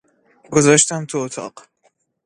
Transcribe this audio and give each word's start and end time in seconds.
گذاشتم 0.51 1.05
تو 1.05 1.17
اتاق 1.17 1.65